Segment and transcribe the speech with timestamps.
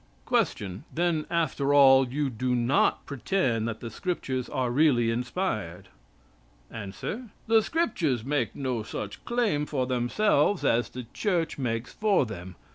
[0.27, 0.41] Q.
[0.91, 5.89] Then, after all, you do not pretend that the Scriptures are really inspired?
[6.71, 6.91] A.
[7.45, 12.55] "The Scriptures make no such claim for themselves as the Church make's for them.